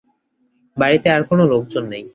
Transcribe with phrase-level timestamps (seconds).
[0.77, 2.03] বাড়িতে আর কোনো লোকজন নেই।